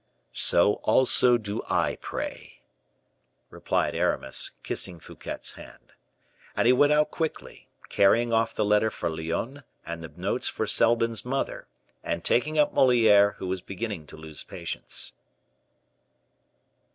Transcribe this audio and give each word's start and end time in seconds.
"So 0.33 0.79
also 0.81 1.37
do 1.37 1.61
I 1.69 1.95
pray," 2.01 2.63
replied 3.51 3.93
Aramis, 3.93 4.49
kissing 4.63 4.99
Fouquet's 4.99 5.51
hand. 5.51 5.93
And 6.55 6.65
he 6.65 6.73
went 6.73 6.91
out 6.91 7.11
quickly, 7.11 7.69
carrying 7.87 8.33
off 8.33 8.55
the 8.55 8.65
letter 8.65 8.89
for 8.89 9.11
Lyonne 9.11 9.63
and 9.85 10.01
the 10.01 10.07
notes 10.09 10.47
for 10.47 10.65
Seldon's 10.65 11.23
mother, 11.23 11.67
and 12.03 12.23
taking 12.25 12.57
up 12.57 12.73
Moliere, 12.73 13.33
who 13.33 13.45
was 13.45 13.61
beginning 13.61 14.07
to 14.07 14.17
lose 14.17 14.43
patience. 14.43 15.13